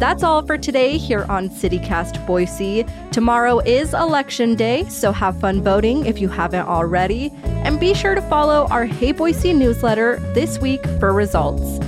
That's 0.00 0.22
all 0.22 0.40
for 0.46 0.56
today 0.56 0.96
here 0.96 1.26
on 1.28 1.50
CityCast 1.50 2.26
Boise. 2.26 2.86
Tomorrow 3.12 3.58
is 3.58 3.92
election 3.92 4.54
day, 4.54 4.84
so 4.84 5.12
have 5.12 5.38
fun 5.38 5.62
voting 5.62 6.06
if 6.06 6.18
you 6.18 6.28
haven't 6.30 6.66
already. 6.66 7.30
And 7.44 7.78
be 7.78 7.92
sure 7.92 8.14
to 8.14 8.22
follow 8.22 8.66
our 8.70 8.86
Hey 8.86 9.12
Boise 9.12 9.52
newsletter 9.52 10.18
this 10.32 10.58
week 10.58 10.82
for 10.98 11.12
results. 11.12 11.84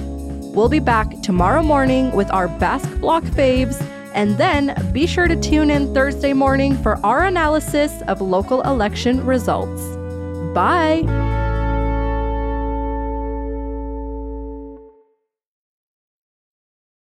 We'll 0.55 0.69
be 0.69 0.79
back 0.79 1.23
tomorrow 1.23 1.63
morning 1.63 2.13
with 2.13 2.31
our 2.35 2.49
Basque 2.49 3.01
Block 3.01 3.25
faves, 3.25 3.83
and 4.13 4.37
then 4.37 4.77
be 4.93 5.07
sure 5.07 5.27
to 5.27 5.41
tune 5.41 5.71
in 5.71 5.95
Thursday 5.95 6.35
morning 6.35 6.77
for 6.77 6.99
our 7.03 7.25
analysis 7.25 8.03
of 8.09 8.21
local 8.21 8.61
election 8.61 9.25
results. 9.25 9.81
Bye! 10.55 11.41